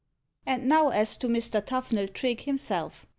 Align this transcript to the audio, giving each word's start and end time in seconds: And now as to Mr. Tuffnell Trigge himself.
And 0.47 0.67
now 0.67 0.89
as 0.89 1.15
to 1.17 1.27
Mr. 1.27 1.63
Tuffnell 1.63 2.07
Trigge 2.11 2.41
himself. 2.45 3.05